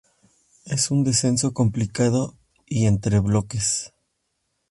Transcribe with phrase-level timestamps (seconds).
[0.65, 3.93] Es un descenso complicado y entre bloques.